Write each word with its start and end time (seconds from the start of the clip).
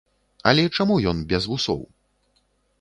Але 0.51 0.63
чаму 0.79 0.97
ён 1.13 1.17
без 1.35 1.43
вусоў? 1.53 1.81